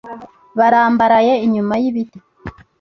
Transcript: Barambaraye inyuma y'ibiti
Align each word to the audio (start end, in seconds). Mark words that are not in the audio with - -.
Barambaraye 0.57 1.33
inyuma 1.45 1.73
y'ibiti 1.81 2.19